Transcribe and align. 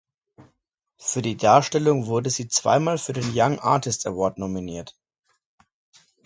Für 0.97 1.21
die 1.21 1.37
Darstellung 1.37 2.07
wurde 2.07 2.31
sie 2.31 2.47
zweimal 2.47 2.97
für 2.97 3.13
den 3.13 3.29
Young 3.35 3.59
Artist 3.59 4.07
Award 4.07 4.39
nominiert. 4.39 4.95